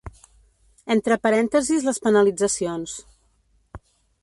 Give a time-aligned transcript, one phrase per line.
[0.95, 2.99] Entre parèntesis les penalitzacions.